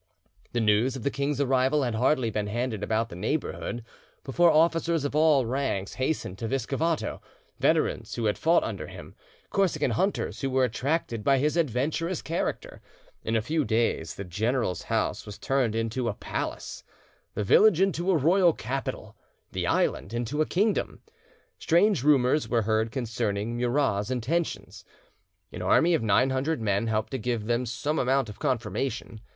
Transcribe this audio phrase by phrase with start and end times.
[0.53, 3.85] The news of the king's arrival had hardly been handed about the neighbourhood
[4.23, 7.21] before officers of all ranks hastened to Viscovato,
[7.59, 9.13] veterans who had fought under him,
[9.51, 12.81] Corsican hunters who were attracted by his adventurous character;
[13.23, 16.83] in a few days the general's house was turned into a palace,
[17.35, 19.15] the village into a royal capital,
[19.51, 21.03] the island into a kingdom.
[21.59, 24.83] Strange rumours were heard concerning Murat's intentions.
[25.51, 29.21] An army of nine hundred men helped to give them some amount of confirmation.